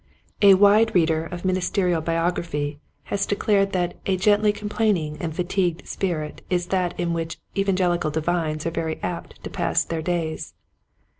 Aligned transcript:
A 0.41 0.55
WIDE 0.55 0.95
reader 0.95 1.25
of 1.27 1.45
ministerial 1.45 2.01
biography 2.01 2.79
has 3.13 3.27
declared 3.27 3.71
that 3.73 3.97
"a 4.07 4.17
gently 4.17 4.51
complaining 4.51 5.15
and 5.19 5.35
fatigued 5.35 5.87
spirit 5.87 6.41
is 6.49 6.65
that 6.69 6.99
in 6.99 7.13
which 7.13 7.37
evan 7.55 7.75
gelical 7.75 8.11
divines 8.11 8.65
are 8.65 8.71
very 8.71 8.99
apt 9.03 9.43
to 9.43 9.49
pass 9.51 9.83
their 9.83 10.01
days." 10.01 10.55